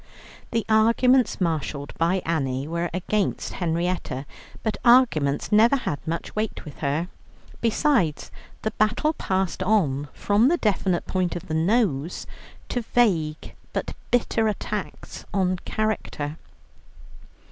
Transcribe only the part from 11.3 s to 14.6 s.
of the nose to vague but bitter